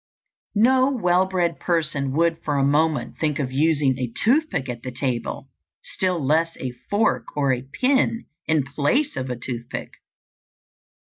[0.55, 4.91] No well bred person would for a moment think of using a toothpick at the
[4.91, 5.49] table,
[5.83, 9.91] still less a fork or a pin in place of a toothpick.